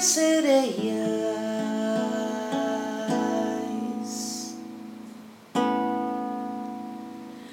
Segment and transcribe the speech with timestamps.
[0.00, 0.96] Sereias.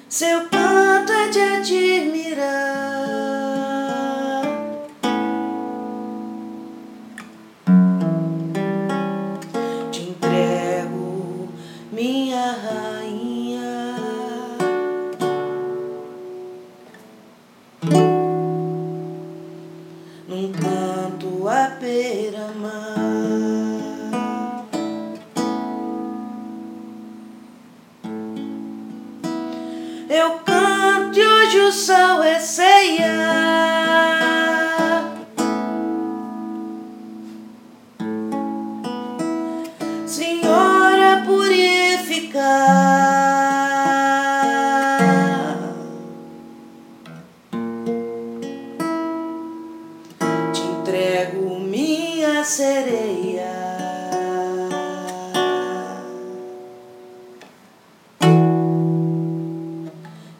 [0.08, 2.95] Seu canto é de admirar.
[21.06, 22.96] Canto à beira-mar.
[30.08, 33.85] Eu canto e hoje o sol é ceia.
[50.86, 53.56] Entrego minha sereia.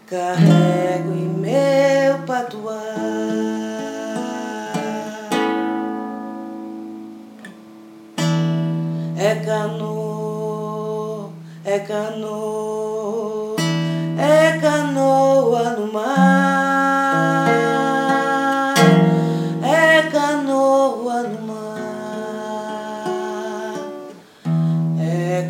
[0.07, 2.77] Carrego em meu patuar
[9.19, 11.33] É canoa,
[11.65, 13.57] é canoa,
[14.17, 15.56] é canoa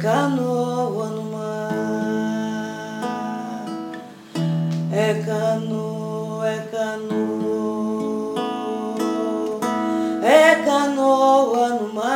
[0.07, 1.75] canoa no mar.
[4.93, 8.41] É canoa, é canoa,
[10.23, 12.16] é canoa no mar,